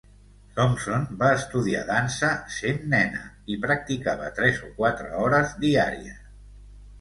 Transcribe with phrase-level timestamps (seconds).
[0.59, 3.21] Thompson va estudiar dansa sent nena,
[3.57, 6.19] i practicava tres o quatre hores diàries.